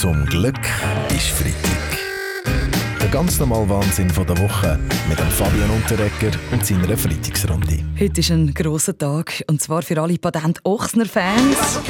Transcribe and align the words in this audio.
Zum 0.00 0.24
Glück 0.24 0.56
ist 1.14 1.26
Freitag. 1.26 1.98
Der 3.02 3.08
ganz 3.10 3.38
normale 3.38 3.68
Wahnsinn 3.68 4.08
der 4.08 4.38
Woche 4.38 4.78
mit 5.06 5.18
dem 5.18 5.28
Fabian 5.28 5.68
Unterrecker 5.68 6.34
und 6.52 6.64
seiner 6.64 6.96
Freitagsrunde. 6.96 7.84
Heute 8.00 8.20
ist 8.20 8.30
ein 8.30 8.54
grosser 8.54 8.96
Tag 8.96 9.44
und 9.46 9.60
zwar 9.60 9.82
für 9.82 10.00
alle 10.00 10.16
Patent 10.16 10.60
Ochsner 10.64 11.04
Fans. 11.04 11.80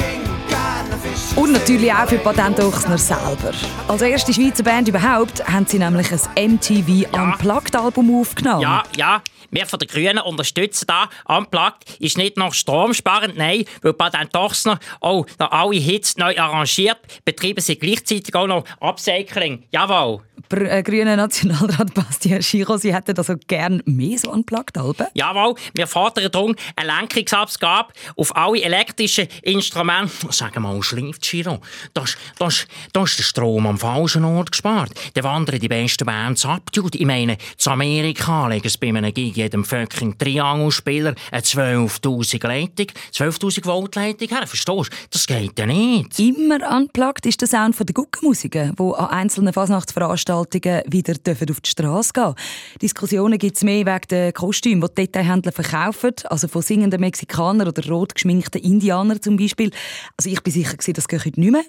Und 1.41 1.53
natürlich 1.53 1.91
auch 1.91 2.07
für 2.07 2.19
Patent 2.19 2.59
Ochsner 2.59 2.99
selber. 2.99 3.51
Als 3.87 4.03
erste 4.03 4.31
Schweizer 4.31 4.61
Band 4.61 4.87
überhaupt 4.87 5.43
haben 5.47 5.65
sie 5.65 5.79
nämlich 5.79 6.07
ein 6.35 6.51
MTV 6.53 7.11
Unplugged 7.19 7.75
Album 7.75 8.15
aufgenommen. 8.21 8.61
Ja, 8.61 8.83
ja. 8.95 9.23
Wir 9.49 9.65
von 9.65 9.79
den 9.79 9.87
Grünen 9.87 10.19
unterstützen 10.19 10.85
da. 10.87 11.09
Unplugged 11.25 11.97
ist 11.99 12.17
nicht 12.17 12.37
noch 12.37 12.53
stromsparend, 12.53 13.37
nein, 13.37 13.65
weil 13.81 13.93
Patent 13.93 14.35
Ochsner 14.35 14.77
auch 14.99 15.25
noch 15.39 15.51
alle 15.51 15.77
Hits 15.77 16.15
neu 16.15 16.37
arrangiert, 16.37 16.99
betreiben 17.25 17.59
sie 17.59 17.75
gleichzeitig 17.75 18.35
auch 18.35 18.47
noch 18.47 18.63
Upcycling. 18.79 19.63
Jawohl. 19.71 20.21
Äh, 20.51 20.83
grüner 20.83 21.15
Nationalrat 21.15 21.93
Bastian 21.93 22.41
Schiro, 22.41 22.77
Sie 22.77 22.93
hätten 22.93 23.17
also 23.17 23.35
gern 23.47 23.81
mehr 23.85 24.17
so 24.17 24.31
unplugged 24.31 24.77
Alben? 24.77 25.07
Jawohl, 25.13 25.55
wir 25.73 25.87
fordern 25.87 26.29
darum 26.31 26.55
eine 26.75 26.93
Lenkungsabgabe 26.93 27.93
auf 28.17 28.35
alle 28.35 28.61
elektrischen 28.61 29.27
Instrumente. 29.43 30.31
Sagen 30.31 30.55
wir 30.55 30.59
mal, 30.61 30.83
schläft 30.83 31.25
Giro. 31.31 31.59
Da 31.93 32.03
ist, 32.03 32.17
da, 32.37 32.47
ist, 32.47 32.67
da 32.93 33.03
der 33.03 33.23
Strom 33.23 33.65
am 33.67 33.77
falschen 33.77 34.23
Ort 34.25 34.51
gespart. 34.51 34.91
Dann 35.13 35.23
wandern 35.23 35.59
die 35.59 35.67
besten 35.67 36.05
Bands 36.05 36.45
ab. 36.45 36.71
Dude. 36.71 36.97
Ich 36.97 37.05
meine, 37.05 37.37
zu 37.57 37.71
Amerika 37.71 38.47
legen 38.47 38.69
sie 38.69 38.77
bei 38.77 38.87
einem 38.87 39.13
Gig 39.13 39.35
jedem 39.35 39.63
fucking 39.63 40.17
Triangelspieler 40.17 41.15
eine 41.31 41.41
12'000 41.41 42.47
Leitung, 42.47 42.87
12'000 43.13 43.65
Volt 43.65 43.95
Leitung 43.95 44.27
her. 44.29 44.47
Verstehst 44.47 44.67
du? 44.67 44.95
Das 45.09 45.27
geht 45.27 45.57
ja 45.57 45.65
nicht. 45.65 46.19
Immer 46.19 46.59
unplugged 46.77 47.25
ist 47.25 47.41
der 47.41 47.47
Sound 47.47 47.77
der 47.79 47.93
Guckenmusiker, 47.93 48.73
die 48.77 48.83
an 48.83 49.09
einzelnen 49.09 49.53
Fasnachtsveranstaltungen 49.53 50.83
wieder 50.87 51.13
dürfen 51.13 51.49
auf 51.49 51.61
die 51.61 51.69
Straße 51.69 52.13
gehen 52.13 52.35
Diskussionen 52.81 53.37
gibt 53.37 53.57
es 53.57 53.63
mehr 53.63 53.85
wegen 53.85 54.07
der 54.09 54.33
Kostüme, 54.33 54.87
die 54.87 54.95
die 54.95 55.05
Detailhändler 55.07 55.51
verkaufen, 55.51 56.13
also 56.25 56.47
von 56.47 56.61
singenden 56.61 57.01
Mexikanern 57.01 57.67
oder 57.67 57.87
rot 57.89 58.15
geschminkten 58.15 58.61
Indianern 58.61 59.21
zum 59.21 59.37
Beispiel. 59.37 59.71
Also 60.17 60.29
ich 60.29 60.41
bin 60.41 60.53
sicher, 60.53 60.75
das 60.77 61.07
heute 61.19 61.39
nicht 61.39 61.51
mehr. 61.51 61.63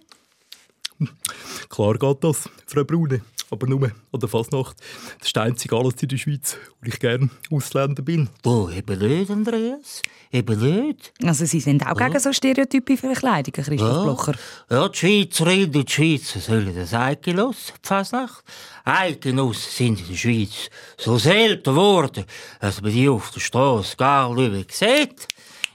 Klar 1.69 1.95
geht 1.95 2.25
das, 2.25 2.49
Frau 2.67 2.85
Brune. 2.85 3.23
Aber 3.51 3.67
nur 3.67 3.85
an 3.85 4.19
der 4.19 4.31
Fasnacht. 4.31 4.77
Das 5.19 5.29
ist 5.29 5.37
einzig 5.37 5.71
alles 5.75 6.03
in 6.03 6.09
der 6.09 6.17
Schweiz, 6.17 6.57
wo 6.81 6.87
ich 6.89 6.99
gerne 6.99 7.29
Ausländer 7.51 8.01
bin. 8.01 8.31
Oh, 8.47 8.71
eben 8.75 8.99
nicht, 8.99 9.31
Andreas. 9.31 10.01
Eben 10.33 10.59
nicht. 10.87 11.13
Also 11.23 11.45
Sie 11.45 11.61
sind 11.61 11.87
auch 11.87 11.95
gegen 11.95 12.19
so 12.19 12.33
Stereotype 12.33 12.97
für 12.97 13.13
Kleidung, 13.13 13.53
Christoph 13.53 13.79
Ja. 13.79 14.03
Blocher. 14.05 14.35
Ja, 14.71 14.89
die 14.89 14.97
Schweizerinnen 14.99 15.77
und 15.77 15.87
die 15.87 15.93
Schweizer 15.93 16.41
sollen 16.41 16.75
das 16.75 16.95
Eidgenoss, 16.95 17.75
die 17.85 17.87
Fasnacht. 17.87 18.43
Eidgenossen 18.87 19.71
sind 19.71 20.01
in 20.01 20.07
der 20.09 20.15
Schweiz 20.17 20.71
so 20.97 21.19
selten 21.19 21.75
geworden, 21.75 22.25
dass 22.59 22.81
man 22.81 22.91
die 22.91 23.07
auf 23.07 23.33
der 23.33 23.41
Straße 23.41 23.99
gar 23.99 24.35
nicht 24.35 24.51
mehr 24.51 24.65
sieht. 24.71 25.29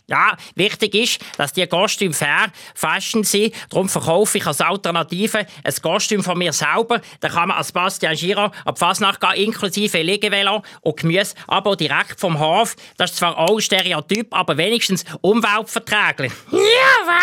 Ja, 0.09 0.37
wichtig 0.55 0.95
ist, 0.95 1.19
dass 1.37 1.51
die 1.51 1.67
Kostüme 1.67 2.13
fair 2.13 2.47
Fashion 2.73 3.25
sind. 3.25 3.53
Darum 3.69 3.89
verkaufe 3.89 4.37
ich 4.37 4.47
als 4.47 4.61
Alternative 4.61 5.45
ein 5.63 5.73
Kostüm 5.81 6.23
von 6.23 6.37
mir 6.37 6.53
selber. 6.53 7.01
Da 7.19 7.27
kann 7.27 7.49
man 7.49 7.57
als 7.57 7.73
Bastian 7.73 8.15
Giro 8.15 8.49
ab 8.63 8.79
Fasnacht 8.79 9.19
gehen, 9.19 9.47
inklusive 9.47 10.01
Liegevelo 10.01 10.63
und 10.79 10.97
Gemüse, 10.97 11.35
aber 11.47 11.75
direkt 11.75 12.21
vom 12.21 12.39
Hof. 12.39 12.77
Das 12.95 13.11
ist 13.11 13.17
zwar 13.17 13.37
auch 13.37 13.57
ein 13.57 13.61
Stereotyp, 13.61 14.33
aber 14.33 14.55
wenigstens 14.55 15.03
umweltverträglich. 15.19 16.31
Ja, 16.51 17.19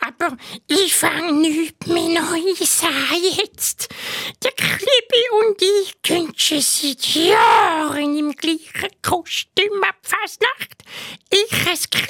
aber 0.00 0.36
ich 0.66 0.94
fange 0.94 1.32
nichts 1.32 1.86
mehr 1.86 2.22
Neues 2.22 2.82
an 2.82 3.22
jetzt. 3.36 3.88
Der 4.42 4.52
Klibi 4.52 5.24
und 5.40 5.62
ich 5.62 5.94
können 6.02 6.32
schon 6.36 6.60
seit 6.60 7.06
Jahren 7.14 8.18
im 8.18 8.32
gleichen 8.32 8.90
Kostüm 9.02 9.82
ab 9.82 9.96
Fasnacht. 10.02 10.59
Ich 11.32 11.68
als 11.68 11.88
Klibi, 11.88 12.08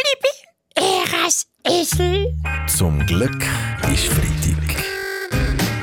er 0.76 1.24
als 1.24 1.46
Esel. 1.68 2.34
Zum 2.66 3.04
Glück 3.04 3.44
ist 3.92 4.06
Freitag. 4.06 4.82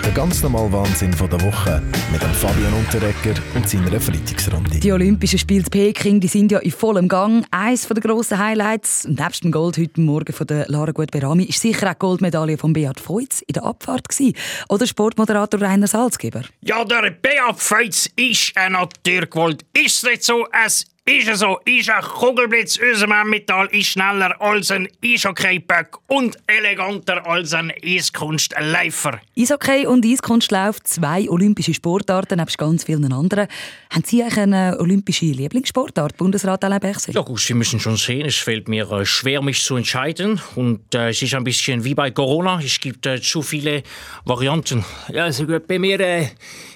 Der 0.03 0.11
ganz 0.11 0.41
normale 0.41 0.71
Wahnsinn 0.73 1.13
von 1.13 1.29
der 1.29 1.39
Woche 1.41 1.83
mit 2.11 2.19
dem 2.19 2.33
Fabian 2.33 2.73
Unterrecker 2.73 3.39
und 3.53 3.69
seiner 3.69 4.01
Freitagsrunde. 4.01 4.79
Die 4.79 4.91
Olympischen 4.91 5.37
Spiele 5.37 5.63
in 5.65 5.69
Peking 5.69 6.19
die 6.19 6.27
sind 6.27 6.51
ja 6.51 6.57
in 6.57 6.71
vollem 6.71 7.07
Gang. 7.07 7.45
Eines 7.51 7.87
der 7.87 8.01
grossen 8.01 8.39
Highlights, 8.39 9.07
nebst 9.07 9.43
dem 9.43 9.51
Gold 9.51 9.77
heute 9.77 10.01
Morgen 10.01 10.33
von 10.33 10.47
der 10.47 10.67
Lara 10.67 10.91
Gut-Berami, 10.91 11.43
ist 11.43 11.61
sicher 11.61 11.91
auch 11.91 11.93
die 11.93 11.99
Goldmedaille 11.99 12.57
von 12.57 12.73
Beat 12.73 12.99
Feutz 12.99 13.41
in 13.41 13.53
der 13.53 13.65
Abfahrt 13.65 14.09
gewesen. 14.09 14.35
Oder 14.67 14.87
Sportmoderator 14.87 15.61
Rainer 15.61 15.85
Salzgeber. 15.85 16.41
Ja, 16.61 16.83
der 16.83 17.11
Beat 17.11 17.57
Feutz 17.59 18.09
ist 18.15 18.53
ein 18.55 18.71
Naturgewalt. 18.71 19.63
Ist 19.73 20.03
nicht 20.05 20.23
so, 20.23 20.47
es 20.65 20.87
ist 21.07 21.39
so. 21.39 21.59
Ist 21.65 21.89
ein 21.89 22.01
Kugelblitz, 22.01 22.77
unser 22.77 23.07
Metall 23.23 23.67
ist 23.71 23.87
schneller 23.87 24.35
als 24.41 24.71
ein 24.71 24.89
Eishockey-Böck 25.03 25.97
und 26.07 26.37
eleganter 26.47 27.25
als 27.25 27.53
ein 27.53 27.71
Eiskunstläufer. 27.83 29.21
Eishockey 29.37 29.87
und 29.87 30.05
Eiskunstlauf, 30.05 30.83
zwei 30.83 31.29
olympische 31.29 31.73
Sportarten, 31.73 32.39
nebst 32.39 32.57
ganz 32.57 32.83
vielen 32.83 33.11
anderen. 33.13 33.47
Haben 33.89 34.03
Sie 34.05 34.21
eigentlich 34.21 34.37
eine 34.37 34.77
olympische 34.79 35.27
Lieblingssportart, 35.27 36.17
Bundesrat 36.17 36.63
Alain 36.65 36.81
Berset? 36.81 37.15
Ja 37.15 37.21
gut, 37.21 37.39
Sie 37.39 37.53
müssen 37.53 37.79
schon 37.79 37.95
sehen, 37.95 38.25
es 38.25 38.35
fällt 38.35 38.67
mir 38.67 38.91
äh, 38.91 39.05
schwer, 39.05 39.41
mich 39.41 39.63
zu 39.63 39.77
entscheiden. 39.77 40.41
Und 40.55 40.93
äh, 40.93 41.09
es 41.09 41.21
ist 41.21 41.33
ein 41.33 41.45
bisschen 41.45 41.85
wie 41.85 41.95
bei 41.95 42.11
Corona, 42.11 42.59
es 42.61 42.79
gibt 42.81 43.05
äh, 43.05 43.21
zu 43.21 43.41
viele 43.41 43.83
Varianten. 44.25 44.83
Ja, 45.13 45.23
also 45.23 45.45
gut, 45.45 45.67
bei 45.67 45.79
mir 45.79 45.99
äh, 46.01 46.27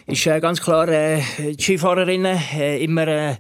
ist 0.08 0.26
äh, 0.26 0.40
ganz 0.40 0.62
klar 0.62 0.88
äh, 0.88 1.22
die 1.38 1.62
Skifahrerinnen 1.62 2.40
äh, 2.54 2.82
immer 2.82 3.38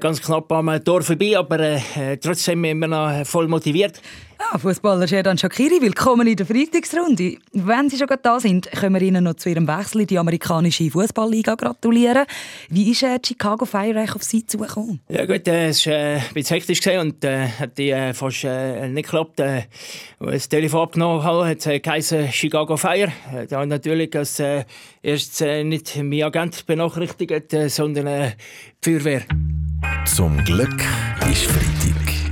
ganz 0.00 0.20
knapp 0.20 0.50
am 0.52 0.84
Tor 0.84 1.02
vorbei, 1.02 1.36
aber 1.36 1.58
äh, 1.60 1.80
äh, 1.96 2.16
trotzdem 2.16 2.64
immer 2.64 2.86
noch 2.86 3.10
äh, 3.10 3.24
voll 3.24 3.48
motiviert. 3.48 4.00
Ah, 4.38 4.58
Fußballer 4.58 5.08
Sheran 5.08 5.38
Shakiri, 5.38 5.80
willkommen 5.80 6.26
in 6.26 6.36
der 6.36 6.44
Freitagsrunde. 6.44 7.38
Wenn 7.52 7.88
Sie 7.88 7.96
schon 7.96 8.06
gerade 8.06 8.22
da 8.22 8.40
sind, 8.40 8.70
können 8.72 8.94
wir 8.94 9.02
Ihnen 9.02 9.24
noch 9.24 9.34
zu 9.34 9.48
Ihrem 9.48 9.66
Wechsel 9.66 10.02
in 10.02 10.06
die 10.06 10.18
amerikanische 10.18 10.90
Fußballliga 10.90 11.54
gratulieren. 11.54 12.26
Wie 12.68 12.90
ist 12.90 13.02
äh, 13.04 13.18
Chicago 13.24 13.64
Fire 13.64 14.04
auf 14.14 14.22
Sie 14.22 14.44
zugekommen? 14.46 15.00
Ja 15.08 15.24
gut, 15.24 15.46
äh, 15.48 15.68
es 15.68 15.86
war 15.86 15.94
äh, 15.94 16.16
ein 16.16 16.34
bisschen 16.34 16.56
hektisch 16.56 16.86
und 16.86 17.24
äh, 17.24 17.48
hat 17.48 17.78
die, 17.78 17.90
äh, 17.90 18.12
fast 18.12 18.44
äh, 18.44 18.88
nicht 18.88 19.06
geklappt. 19.06 19.40
Äh, 19.40 19.62
als 20.18 20.34
ich 20.34 20.42
das 20.42 20.48
Telefon 20.48 20.82
abgenommen 20.82 21.22
habe, 21.22 21.48
hat 21.48 21.66
es 21.66 22.12
äh, 22.12 22.30
Chicago 22.30 22.76
Fire. 22.76 23.12
Äh, 23.34 23.46
da 23.46 23.64
natürlich 23.64 24.14
als 24.16 24.40
äh, 24.40 24.64
erstes 25.02 25.40
äh, 25.40 25.64
nicht 25.64 25.96
mein 25.96 26.22
Agent 26.22 26.66
benachrichtigt, 26.66 27.52
äh, 27.54 27.68
sondern 27.68 28.06
äh, 28.08 28.32
die 28.84 29.00
Feuerwehr. 29.00 29.22
Zum 30.04 30.36
Glück 30.44 30.84
ist 31.30 31.44
Freitag. 31.46 32.23